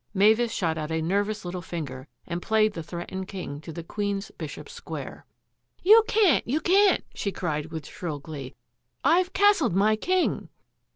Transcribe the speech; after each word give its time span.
Mavis 0.15 0.51
shot 0.51 0.79
out 0.79 0.89
a 0.91 0.99
nervous 0.99 1.45
little 1.45 1.61
finger 1.61 2.07
and 2.25 2.41
played 2.41 2.73
the 2.73 2.81
threatened 2.81 3.27
king 3.27 3.61
to 3.61 3.71
the 3.71 3.83
queen's 3.83 4.31
bishop's 4.31 4.73
square." 4.73 5.27
You 5.83 6.03
can't, 6.07 6.47
you 6.47 6.59
can't!" 6.59 7.03
she 7.13 7.31
cried 7.31 7.67
with 7.67 7.85
shrill 7.85 8.17
glee." 8.17 8.55
I've 9.03 9.31
castled 9.33 9.75
my 9.75 9.95
king 9.95 10.49